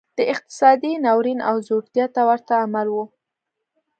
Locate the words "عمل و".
2.63-2.97